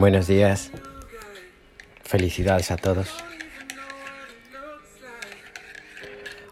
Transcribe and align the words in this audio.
Buenos 0.00 0.26
días. 0.26 0.70
Felicidades 2.04 2.70
a 2.70 2.78
todos. 2.78 3.22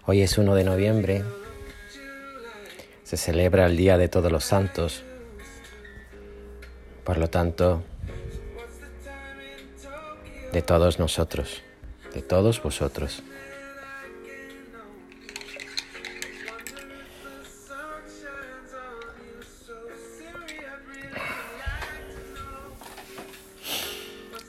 Hoy 0.04 0.20
es 0.20 0.36
1 0.36 0.54
de 0.54 0.64
noviembre. 0.64 1.24
Se 3.04 3.16
celebra 3.16 3.64
el 3.64 3.78
Día 3.78 3.96
de 3.96 4.08
Todos 4.10 4.30
los 4.30 4.44
Santos. 4.44 5.02
Por 7.04 7.16
lo 7.16 7.30
tanto, 7.30 7.82
de 10.52 10.60
todos 10.60 10.98
nosotros, 10.98 11.62
de 12.12 12.20
todos 12.20 12.62
vosotros. 12.62 13.22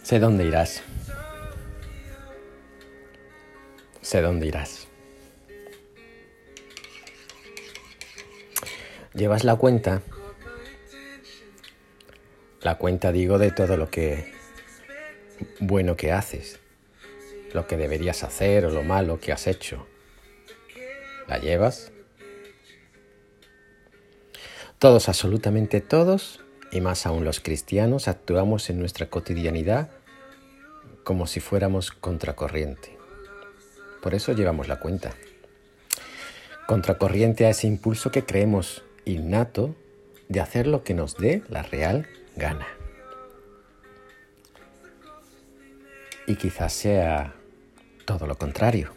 Sé 0.09 0.17
dónde 0.17 0.43
irás. 0.43 0.81
Sé 4.01 4.21
dónde 4.21 4.47
irás. 4.47 4.87
Llevas 9.13 9.43
la 9.43 9.55
cuenta. 9.57 10.01
La 12.63 12.79
cuenta 12.79 13.11
digo 13.11 13.37
de 13.37 13.51
todo 13.51 13.77
lo 13.77 13.91
que 13.91 14.33
bueno 15.59 15.95
que 15.95 16.11
haces, 16.11 16.59
lo 17.53 17.67
que 17.67 17.77
deberías 17.77 18.23
hacer 18.23 18.65
o 18.65 18.71
lo 18.71 18.81
malo 18.81 19.19
que 19.19 19.31
has 19.31 19.45
hecho. 19.45 19.85
¿La 21.27 21.37
llevas? 21.37 21.91
Todos, 24.79 25.07
absolutamente 25.07 25.81
todos, 25.81 26.43
y 26.71 26.81
más 26.81 27.05
aún 27.05 27.25
los 27.25 27.39
cristianos, 27.39 28.07
actuamos 28.07 28.71
en 28.71 28.79
nuestra 28.79 29.07
cotidianidad 29.07 29.98
como 31.03 31.27
si 31.27 31.39
fuéramos 31.39 31.91
contracorriente. 31.91 32.97
Por 34.01 34.13
eso 34.13 34.33
llevamos 34.33 34.67
la 34.67 34.79
cuenta. 34.79 35.13
Contracorriente 36.67 37.45
a 37.45 37.49
ese 37.49 37.67
impulso 37.67 38.11
que 38.11 38.25
creemos 38.25 38.83
innato 39.05 39.75
de 40.27 40.39
hacer 40.39 40.67
lo 40.67 40.83
que 40.83 40.93
nos 40.93 41.17
dé 41.17 41.41
la 41.49 41.63
real 41.63 42.07
gana. 42.35 42.67
Y 46.27 46.35
quizás 46.35 46.73
sea 46.73 47.33
todo 48.05 48.27
lo 48.27 48.37
contrario. 48.37 48.91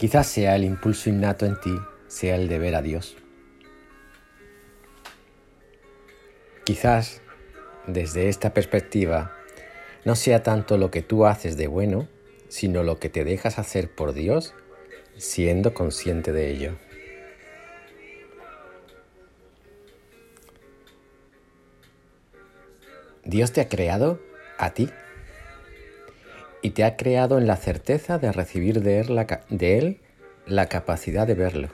Quizás 0.00 0.28
sea 0.28 0.56
el 0.56 0.64
impulso 0.64 1.10
innato 1.10 1.44
en 1.44 1.60
ti, 1.60 1.78
sea 2.08 2.36
el 2.36 2.48
de 2.48 2.58
ver 2.58 2.74
a 2.74 2.80
Dios. 2.80 3.18
Quizás 6.70 7.20
desde 7.88 8.28
esta 8.28 8.54
perspectiva 8.54 9.36
no 10.04 10.14
sea 10.14 10.44
tanto 10.44 10.78
lo 10.78 10.92
que 10.92 11.02
tú 11.02 11.26
haces 11.26 11.56
de 11.56 11.66
bueno, 11.66 12.06
sino 12.48 12.84
lo 12.84 13.00
que 13.00 13.08
te 13.08 13.24
dejas 13.24 13.58
hacer 13.58 13.90
por 13.92 14.12
Dios 14.12 14.54
siendo 15.16 15.74
consciente 15.74 16.30
de 16.30 16.48
ello. 16.52 16.76
Dios 23.24 23.50
te 23.50 23.62
ha 23.62 23.68
creado 23.68 24.20
a 24.56 24.70
ti 24.70 24.90
y 26.62 26.70
te 26.70 26.84
ha 26.84 26.96
creado 26.96 27.38
en 27.38 27.48
la 27.48 27.56
certeza 27.56 28.18
de 28.18 28.30
recibir 28.30 28.80
de 28.80 29.00
él, 29.00 29.16
la, 29.16 29.44
de 29.48 29.78
él 29.78 30.00
la 30.46 30.66
capacidad 30.66 31.26
de 31.26 31.34
verlo, 31.34 31.68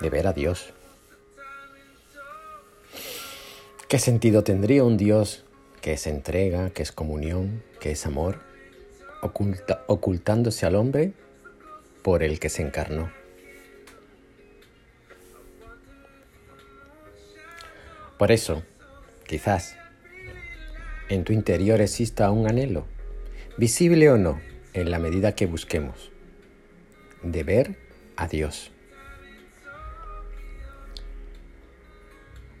de 0.00 0.10
ver 0.10 0.28
a 0.28 0.32
Dios. 0.32 0.72
¿Qué 3.88 3.98
sentido 3.98 4.42
tendría 4.44 4.82
un 4.82 4.96
Dios 4.96 5.44
que 5.82 5.92
es 5.92 6.06
entrega, 6.06 6.70
que 6.70 6.82
es 6.82 6.90
comunión, 6.90 7.62
que 7.80 7.90
es 7.90 8.06
amor, 8.06 8.40
ocultándose 9.86 10.64
al 10.64 10.74
hombre 10.74 11.12
por 12.02 12.22
el 12.22 12.40
que 12.40 12.48
se 12.48 12.62
encarnó? 12.62 13.12
Por 18.18 18.32
eso, 18.32 18.62
quizás, 19.26 19.76
en 21.10 21.24
tu 21.24 21.34
interior 21.34 21.82
exista 21.82 22.30
un 22.30 22.48
anhelo, 22.48 22.86
visible 23.58 24.08
o 24.08 24.16
no, 24.16 24.40
en 24.72 24.90
la 24.90 24.98
medida 24.98 25.34
que 25.34 25.44
busquemos, 25.44 26.10
de 27.22 27.44
ver 27.44 27.78
a 28.16 28.28
Dios. 28.28 28.73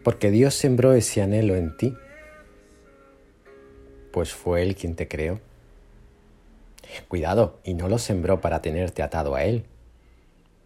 Porque 0.04 0.30
Dios 0.30 0.54
sembró 0.54 0.92
ese 0.92 1.22
anhelo 1.22 1.56
en 1.56 1.76
ti, 1.78 1.96
pues 4.12 4.34
fue 4.34 4.62
Él 4.62 4.76
quien 4.76 4.94
te 4.94 5.08
creó. 5.08 5.40
Cuidado, 7.08 7.58
y 7.64 7.72
no 7.72 7.88
lo 7.88 7.98
sembró 7.98 8.42
para 8.42 8.60
tenerte 8.60 9.02
atado 9.02 9.34
a 9.34 9.44
Él, 9.44 9.64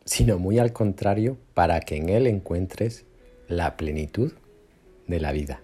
sino 0.05 0.39
muy 0.39 0.59
al 0.59 0.73
contrario, 0.73 1.39
para 1.55 1.81
que 1.81 1.97
en 1.97 2.09
Él 2.09 2.27
encuentres 2.27 3.05
la 3.47 3.77
plenitud 3.77 4.33
de 5.07 5.21
la 5.21 5.31
vida. 5.31 5.63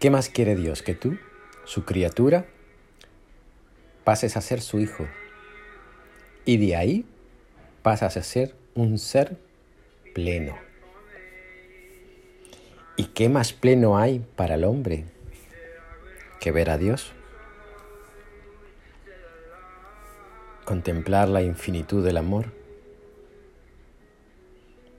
¿Qué 0.00 0.10
más 0.10 0.30
quiere 0.30 0.56
Dios 0.56 0.82
que 0.82 0.94
tú, 0.94 1.18
su 1.64 1.84
criatura, 1.84 2.46
pases 4.06 4.36
a 4.36 4.40
ser 4.40 4.60
su 4.60 4.78
hijo. 4.78 5.08
Y 6.44 6.58
de 6.58 6.76
ahí 6.76 7.04
pasas 7.82 8.16
a 8.16 8.22
ser 8.22 8.54
un 8.76 9.00
ser 9.00 9.36
pleno. 10.14 10.56
¿Y 12.96 13.06
qué 13.06 13.28
más 13.28 13.52
pleno 13.52 13.98
hay 13.98 14.20
para 14.36 14.54
el 14.54 14.62
hombre 14.62 15.06
que 16.38 16.52
ver 16.52 16.70
a 16.70 16.78
Dios? 16.78 17.14
Contemplar 20.64 21.26
la 21.26 21.42
infinitud 21.42 22.04
del 22.04 22.18
amor, 22.18 22.52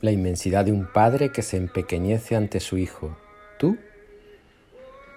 la 0.02 0.12
inmensidad 0.12 0.66
de 0.66 0.74
un 0.74 0.86
padre 0.86 1.32
que 1.32 1.44
se 1.44 1.56
empequeñece 1.56 2.36
ante 2.36 2.60
su 2.60 2.78
hijo, 2.78 3.18
tú, 3.58 3.78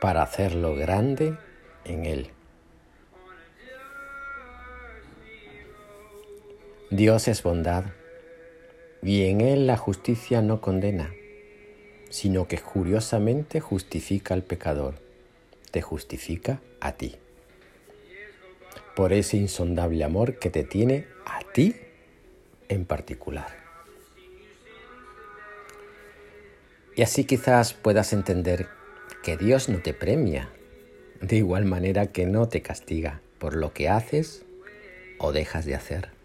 para 0.01 0.23
hacerlo 0.23 0.77
grande 0.77 1.37
en 1.85 2.07
él. 2.07 2.31
Dios 6.91 7.29
es 7.29 7.45
bondad, 7.45 7.85
y 9.01 9.27
en 9.27 9.41
Él 9.41 9.69
la 9.69 9.77
justicia 9.77 10.43
no 10.43 10.61
condena, 10.61 11.15
sino 12.09 12.49
que 12.49 12.59
curiosamente 12.59 13.61
justifica 13.61 14.35
al 14.35 14.43
pecador, 14.43 14.97
te 15.71 15.83
justifica 15.83 16.61
a 16.81 16.97
ti. 16.97 17.15
Por 18.97 19.13
ese 19.13 19.37
insondable 19.37 20.03
amor 20.03 20.41
que 20.41 20.51
te 20.51 20.65
tiene 20.65 21.07
a 21.27 21.43
ti 21.53 21.77
en 22.69 22.85
particular. 22.85 23.57
Y 26.97 27.03
así 27.03 27.25
quizás 27.25 27.73
puedas 27.73 28.13
entender 28.13 28.67
que 29.23 29.37
Dios 29.37 29.69
no 29.69 29.79
te 29.79 29.95
premia, 29.95 30.51
de 31.21 31.37
igual 31.37 31.67
manera 31.67 32.09
que 32.09 32.27
no 32.27 32.49
te 32.49 32.63
castiga 32.63 33.21
por 33.39 33.55
lo 33.55 33.73
que 33.73 33.89
haces 33.89 34.45
o 35.19 35.31
dejas 35.31 35.67
de 35.67 35.77
hacer. 35.77 36.20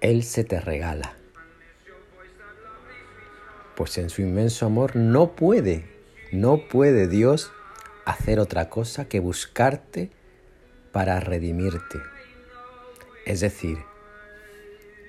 Él 0.00 0.22
se 0.22 0.44
te 0.44 0.60
regala. 0.60 1.14
Pues 3.76 3.98
en 3.98 4.10
su 4.10 4.22
inmenso 4.22 4.66
amor 4.66 4.96
no 4.96 5.32
puede, 5.36 5.84
no 6.32 6.68
puede 6.68 7.08
Dios 7.08 7.52
hacer 8.04 8.40
otra 8.40 8.68
cosa 8.68 9.06
que 9.06 9.20
buscarte 9.20 10.10
para 10.92 11.20
redimirte. 11.20 11.98
Es 13.26 13.40
decir, 13.40 13.78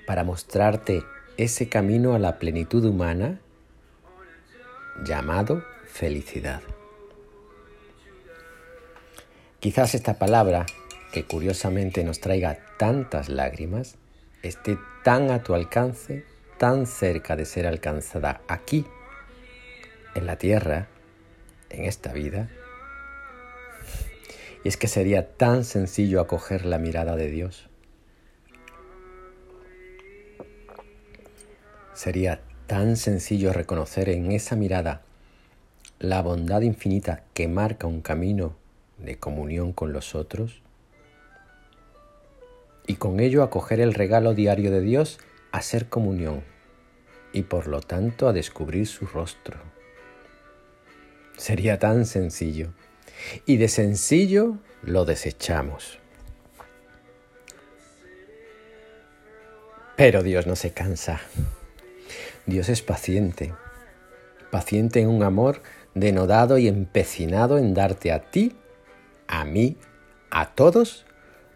para 0.06 0.24
mostrarte 0.24 1.04
ese 1.38 1.70
camino 1.70 2.14
a 2.14 2.20
la 2.20 2.38
plenitud 2.38 2.84
humana 2.84 3.40
llamado 5.06 5.64
felicidad. 5.86 6.62
Quizás 9.60 9.96
esta 9.96 10.18
palabra, 10.18 10.66
que 11.14 11.24
curiosamente 11.24 12.04
nos 12.04 12.20
traiga 12.20 12.58
tantas 12.78 13.30
lágrimas, 13.30 13.98
esté 14.42 14.78
tan 15.04 15.32
a 15.32 15.44
tu 15.44 15.54
alcance, 15.54 16.26
tan 16.58 16.86
cerca 16.86 17.36
de 17.36 17.46
ser 17.46 17.68
alcanzada 17.68 18.42
aquí, 18.48 18.86
en 20.16 20.26
la 20.26 20.38
tierra, 20.38 20.88
en 21.70 21.86
esta 21.86 22.14
vida. 22.14 22.50
Y 24.64 24.68
es 24.68 24.78
que 24.78 24.88
sería 24.88 25.36
tan 25.38 25.64
sencillo 25.64 26.22
acoger 26.22 26.66
la 26.66 26.78
mirada 26.78 27.16
de 27.16 27.30
Dios. 27.30 27.70
Sería 31.94 32.42
tan 32.68 32.98
sencillo 32.98 33.54
reconocer 33.54 34.10
en 34.10 34.32
esa 34.32 34.56
mirada 34.56 35.02
la 36.00 36.22
bondad 36.22 36.62
infinita 36.62 37.24
que 37.34 37.48
marca 37.48 37.86
un 37.86 38.02
camino 38.02 38.56
de 38.98 39.18
comunión 39.18 39.72
con 39.74 39.94
los 39.94 40.16
otros 40.16 40.61
y 42.92 42.96
con 42.96 43.22
ello 43.22 43.42
acoger 43.42 43.80
el 43.80 43.94
regalo 43.94 44.34
diario 44.34 44.70
de 44.70 44.82
Dios 44.82 45.18
a 45.54 45.62
ser 45.62 45.88
comunión 45.88 46.44
y 47.32 47.44
por 47.44 47.68
lo 47.68 47.80
tanto 47.80 48.28
a 48.28 48.34
descubrir 48.34 48.86
su 48.86 49.06
rostro. 49.06 49.58
Sería 51.38 51.80
tan 51.80 52.06
sencillo 52.06 52.74
y 53.46 53.56
de 53.56 53.70
sencillo 53.70 54.58
lo 54.82 55.06
desechamos. 55.06 56.00
Pero 59.96 60.22
Dios 60.22 60.46
no 60.46 60.58
se 60.58 60.74
cansa. 60.74 61.22
Dios 62.46 62.68
es 62.68 62.82
paciente, 62.82 63.54
paciente 64.52 65.00
en 65.00 65.08
un 65.08 65.24
amor 65.24 65.62
denodado 65.94 66.58
y 66.58 66.68
empecinado 66.68 67.58
en 67.58 67.74
darte 67.74 68.12
a 68.12 68.30
ti, 68.32 68.58
a 69.30 69.46
mí, 69.46 69.78
a 70.30 70.54
todos, 70.56 71.06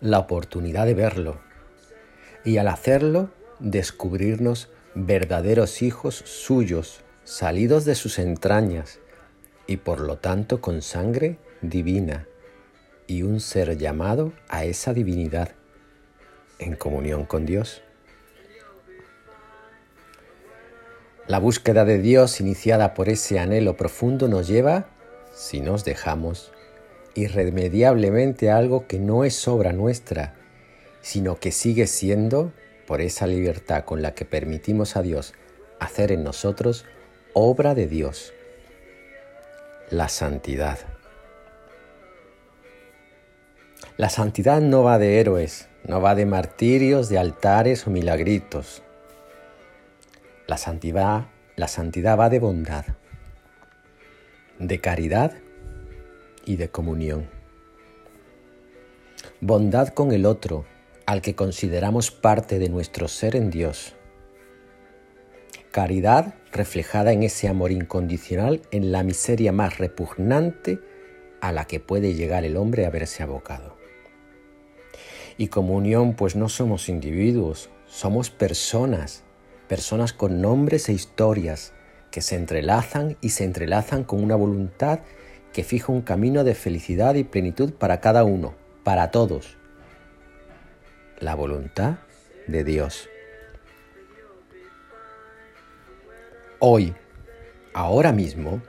la 0.01 0.19
oportunidad 0.19 0.85
de 0.85 0.93
verlo. 0.93 1.39
Y 2.43 2.57
al 2.57 2.67
hacerlo, 2.67 3.29
descubrirnos 3.59 4.69
verdaderos 4.93 5.81
hijos 5.81 6.15
suyos, 6.15 7.01
salidos 7.23 7.85
de 7.85 7.95
sus 7.95 8.19
entrañas, 8.19 8.99
y 9.67 9.77
por 9.77 9.99
lo 9.99 10.17
tanto 10.17 10.61
con 10.61 10.81
sangre 10.81 11.39
divina, 11.61 12.27
y 13.07 13.23
un 13.23 13.39
ser 13.39 13.77
llamado 13.77 14.33
a 14.47 14.65
esa 14.65 14.93
divinidad, 14.93 15.49
en 16.59 16.75
comunión 16.75 17.25
con 17.25 17.45
Dios. 17.45 17.81
La 21.27 21.39
búsqueda 21.39 21.85
de 21.85 21.97
Dios 21.97 22.39
iniciada 22.39 22.93
por 22.93 23.09
ese 23.09 23.39
anhelo 23.39 23.75
profundo 23.75 24.27
nos 24.27 24.47
lleva, 24.47 24.87
si 25.33 25.59
nos 25.59 25.83
dejamos, 25.83 26.51
irremediablemente 27.15 28.51
algo 28.51 28.87
que 28.87 28.99
no 28.99 29.23
es 29.23 29.47
obra 29.47 29.73
nuestra, 29.73 30.35
sino 31.01 31.39
que 31.39 31.51
sigue 31.51 31.87
siendo, 31.87 32.51
por 32.85 33.01
esa 33.01 33.25
libertad 33.25 33.85
con 33.85 34.01
la 34.01 34.13
que 34.13 34.25
permitimos 34.25 34.95
a 34.95 35.01
Dios 35.01 35.33
hacer 35.79 36.11
en 36.11 36.23
nosotros, 36.23 36.85
obra 37.33 37.73
de 37.73 37.87
Dios, 37.87 38.33
la 39.89 40.09
santidad. 40.09 40.79
La 43.97 44.09
santidad 44.09 44.61
no 44.61 44.83
va 44.83 44.99
de 44.99 45.19
héroes, 45.19 45.67
no 45.87 46.01
va 46.01 46.15
de 46.15 46.25
martirios, 46.25 47.09
de 47.09 47.17
altares 47.17 47.87
o 47.87 47.91
milagritos. 47.91 48.83
La 50.47 50.57
santidad, 50.57 51.27
la 51.55 51.67
santidad 51.67 52.19
va 52.19 52.29
de 52.29 52.39
bondad, 52.39 52.85
de 54.59 54.79
caridad 54.79 55.33
y 56.45 56.55
de 56.55 56.69
comunión. 56.69 57.29
Bondad 59.41 59.89
con 59.89 60.11
el 60.11 60.25
otro, 60.25 60.65
al 61.05 61.21
que 61.21 61.35
consideramos 61.35 62.11
parte 62.11 62.59
de 62.59 62.69
nuestro 62.69 63.07
ser 63.07 63.35
en 63.35 63.49
Dios. 63.49 63.95
Caridad 65.71 66.35
reflejada 66.51 67.11
en 67.11 67.23
ese 67.23 67.47
amor 67.47 67.71
incondicional 67.71 68.61
en 68.71 68.91
la 68.91 69.03
miseria 69.03 69.51
más 69.51 69.77
repugnante 69.77 70.79
a 71.41 71.51
la 71.51 71.65
que 71.65 71.79
puede 71.79 72.13
llegar 72.13 72.45
el 72.45 72.57
hombre 72.57 72.85
a 72.85 72.89
verse 72.89 73.23
abocado. 73.23 73.75
Y 75.37 75.47
comunión, 75.47 76.15
pues 76.15 76.35
no 76.35 76.47
somos 76.47 76.87
individuos, 76.87 77.69
somos 77.87 78.29
personas 78.29 79.25
personas 79.67 80.13
con 80.13 80.41
nombres 80.41 80.89
e 80.89 80.93
historias 80.93 81.73
que 82.11 82.21
se 82.21 82.35
entrelazan 82.35 83.17
y 83.21 83.29
se 83.29 83.43
entrelazan 83.43 84.03
con 84.03 84.23
una 84.23 84.35
voluntad 84.35 84.99
que 85.55 85.63
fija 85.63 85.93
un 85.93 86.01
camino 86.01 86.43
de 86.43 86.53
felicidad 86.53 87.15
y 87.15 87.23
plenitud 87.23 87.71
para 87.71 88.01
cada 88.01 88.25
uno, 88.25 88.55
para 88.83 89.09
todos. 89.09 89.55
La 91.19 91.33
voluntad 91.33 91.99
de 92.45 92.65
Dios. 92.65 93.07
Hoy, 96.59 96.93
ahora 97.73 98.11
mismo, 98.11 98.61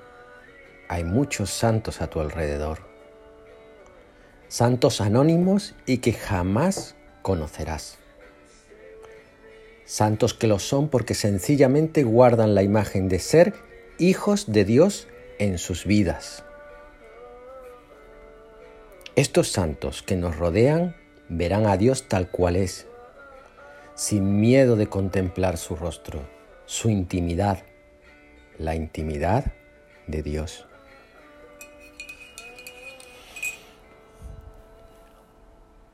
hay 0.88 1.02
muchos 1.02 1.50
santos 1.50 2.00
a 2.00 2.06
tu 2.06 2.20
alrededor. 2.20 2.78
Santos 4.46 5.00
anónimos 5.00 5.74
y 5.86 5.98
que 5.98 6.12
jamás 6.12 6.94
conocerás 7.22 7.98
santos 9.88 10.34
que 10.34 10.48
lo 10.48 10.58
son 10.58 10.88
porque 10.88 11.14
sencillamente 11.14 12.02
guardan 12.02 12.56
la 12.56 12.64
imagen 12.64 13.08
de 13.08 13.20
ser 13.20 13.54
hijos 13.98 14.50
de 14.50 14.64
Dios 14.64 15.06
en 15.38 15.58
sus 15.58 15.86
vidas. 15.86 16.45
Estos 19.16 19.48
santos 19.50 20.02
que 20.02 20.14
nos 20.14 20.36
rodean 20.36 20.94
verán 21.30 21.64
a 21.64 21.78
Dios 21.78 22.06
tal 22.06 22.28
cual 22.28 22.54
es, 22.54 22.86
sin 23.94 24.40
miedo 24.40 24.76
de 24.76 24.88
contemplar 24.88 25.56
su 25.56 25.74
rostro, 25.74 26.20
su 26.66 26.90
intimidad, 26.90 27.62
la 28.58 28.74
intimidad 28.74 29.54
de 30.06 30.22
Dios. 30.22 30.66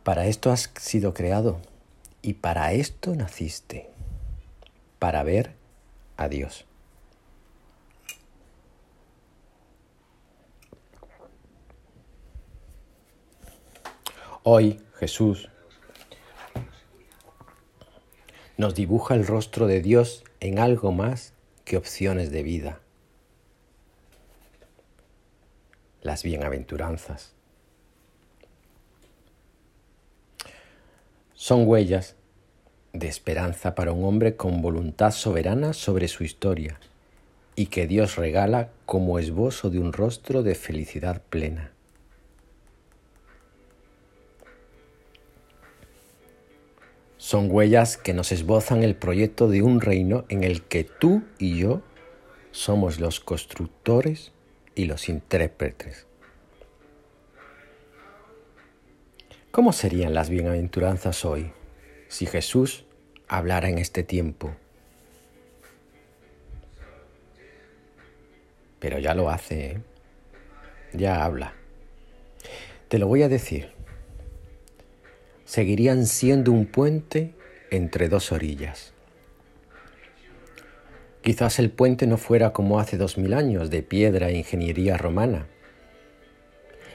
Para 0.03 0.27
esto 0.27 0.51
has 0.51 0.73
sido 0.81 1.15
creado 1.15 1.61
y 2.23 2.33
para 2.33 2.73
esto 2.73 3.15
naciste, 3.15 3.89
para 4.99 5.23
ver 5.23 5.55
a 6.17 6.29
Dios. 6.29 6.67
Hoy 14.45 14.81
Jesús 14.95 15.51
nos 18.57 18.75
dibuja 18.75 19.15
el 19.15 19.25
rostro 19.25 19.69
de 19.69 19.81
Dios 19.81 20.25
en 20.41 20.59
algo 20.59 20.91
más 20.91 21.33
que 21.65 21.77
opciones 21.77 22.33
de 22.33 22.43
vida. 22.43 22.81
Las 26.01 26.25
bienaventuranzas. 26.25 27.35
Son 31.35 31.69
huellas 31.69 32.17
de 32.93 33.07
esperanza 33.07 33.77
para 33.77 33.93
un 33.93 34.05
hombre 34.05 34.35
con 34.35 34.61
voluntad 34.61 35.13
soberana 35.13 35.73
sobre 35.73 36.09
su 36.09 36.25
historia 36.25 36.81
y 37.55 37.67
que 37.67 37.87
Dios 37.87 38.17
regala 38.17 38.71
como 38.87 39.21
esbozo 39.21 39.71
de 39.71 39.79
un 39.79 39.93
rostro 39.93 40.43
de 40.43 40.57
felicidad 40.57 41.23
plena. 41.31 41.72
Son 47.33 47.51
huellas 47.51 47.97
que 47.97 48.13
nos 48.13 48.31
esbozan 48.31 48.83
el 48.83 48.95
proyecto 48.95 49.49
de 49.49 49.63
un 49.63 49.81
reino 49.81 50.27
en 50.29 50.45
el 50.45 50.61
que 50.65 50.85
tú 50.85 51.23
y 51.39 51.57
yo 51.57 51.81
somos 52.51 53.01
los 53.01 53.21
constructores 53.21 54.33
y 54.75 54.85
los 54.85 55.09
intérpretes. 55.09 56.07
¿Cómo 59.51 59.73
serían 59.73 60.13
las 60.13 60.29
bienaventuranzas 60.29 61.25
hoy 61.25 61.53
si 62.09 62.27
Jesús 62.27 62.85
hablara 63.29 63.71
en 63.71 63.79
este 63.79 64.03
tiempo? 64.03 64.55
Pero 68.79 68.99
ya 68.99 69.15
lo 69.15 69.31
hace, 69.31 69.71
¿eh? 69.71 69.81
ya 70.93 71.25
habla. 71.25 71.55
Te 72.89 72.99
lo 72.99 73.07
voy 73.07 73.23
a 73.23 73.31
decir. 73.31 73.72
Seguirían 75.53 76.07
siendo 76.07 76.51
un 76.51 76.65
puente 76.65 77.35
entre 77.71 78.09
dos 78.09 78.33
orillas. 78.33 78.95
Quizás 81.21 81.59
el 81.59 81.71
puente 81.71 82.07
no 82.07 82.17
fuera 82.17 82.55
como 82.55 82.81
hace 82.81 82.97
dos 82.97 83.19
mil 83.19 83.35
años, 83.35 83.69
de 83.69 83.83
piedra 83.83 84.31
e 84.31 84.39
ingeniería 84.39 84.97
romana 84.97 85.47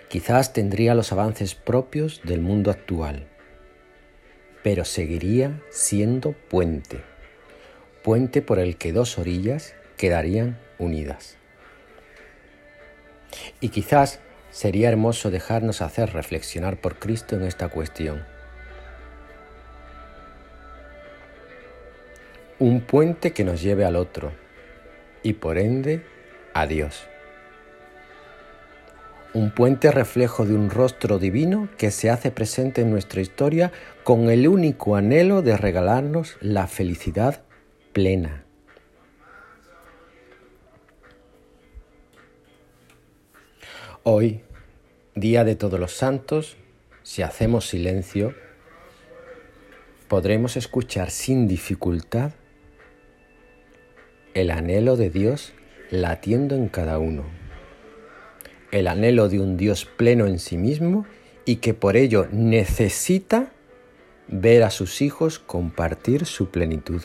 Quizás 0.10 0.54
tendría 0.54 0.96
los 0.96 1.12
avances 1.12 1.54
propios 1.54 2.22
del 2.24 2.42
mundo 2.42 2.72
actual, 2.72 3.28
pero 4.64 4.86
seguiría 4.86 5.62
siendo 5.70 6.32
puente, 6.32 7.04
puente 8.04 8.42
por 8.42 8.58
el 8.58 8.78
que 8.78 8.92
dos 8.92 9.20
orillas 9.20 9.76
quedarían 9.98 10.58
unidas. 10.80 11.36
Y 13.60 13.70
quizás 13.70 14.20
sería 14.50 14.90
hermoso 14.90 15.30
dejarnos 15.30 15.84
hacer 15.84 16.12
reflexionar 16.12 16.82
por 16.82 16.98
Cristo 16.98 17.36
en 17.36 17.44
esta 17.44 17.68
cuestión. 17.70 18.37
Un 22.60 22.82
puente 22.82 23.34
que 23.34 23.44
nos 23.44 23.62
lleve 23.62 23.86
al 23.86 23.96
otro 23.96 24.32
y 25.24 25.34
por 25.34 25.58
ende 25.58 26.04
a 26.54 26.66
Dios 26.66 27.08
un 29.38 29.52
puente 29.52 29.92
reflejo 29.92 30.46
de 30.46 30.56
un 30.56 30.72
rostro 30.72 31.20
divino 31.20 31.70
que 31.78 31.92
se 31.92 32.10
hace 32.10 32.32
presente 32.32 32.82
en 32.82 32.90
nuestra 32.90 33.22
historia 33.22 33.72
con 34.04 34.32
el 34.32 34.48
único 34.48 34.96
anhelo 34.96 35.44
de 35.44 35.56
regalarnos 35.56 36.38
la 36.42 36.66
felicidad 36.66 37.44
plena. 37.94 38.46
Hoy, 44.02 44.42
Día 45.14 45.44
de 45.44 45.56
Todos 45.56 45.80
los 45.80 45.92
Santos, 45.92 46.58
si 47.04 47.22
hacemos 47.22 47.68
silencio, 47.68 48.34
podremos 50.08 50.58
escuchar 50.58 51.12
sin 51.12 51.48
dificultad 51.48 52.32
el 54.38 54.51
anhelo 54.51 54.98
de 54.98 55.10
Dios 55.10 55.53
latiendo 55.89 56.53
en 56.53 56.67
cada 56.67 57.00
uno, 57.00 57.24
el 58.70 58.88
anhelo 58.88 59.29
de 59.29 59.39
un 59.39 59.58
Dios 59.58 59.86
pleno 59.86 60.27
en 60.27 60.38
sí 60.38 60.58
mismo 60.58 61.08
y 61.44 61.56
que 61.56 61.74
por 61.74 61.98
ello 61.98 62.27
necesita 62.32 63.51
ver 64.27 64.62
a 64.62 64.70
sus 64.70 65.01
hijos 65.01 65.39
compartir 65.39 66.27
su 66.27 66.51
plenitud. 66.51 67.01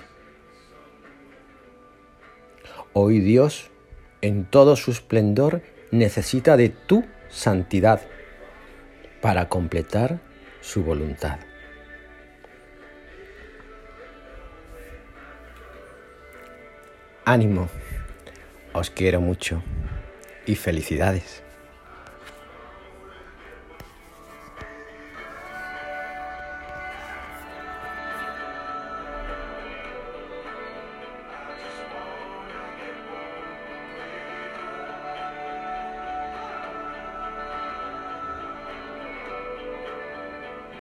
Hoy 2.93 3.21
Dios, 3.21 3.71
en 4.21 4.45
todo 4.45 4.77
su 4.77 4.91
esplendor, 4.91 5.63
necesita 5.91 6.59
de 6.59 6.69
tu 6.69 7.03
santidad 7.31 8.03
para 9.23 9.49
completar 9.49 10.21
su 10.61 10.85
voluntad. 10.85 11.39
Ánimo, 17.25 17.69
os 18.73 18.91
quiero 18.91 19.21
mucho 19.21 19.63
y 20.45 20.57
felicidades. 20.57 21.45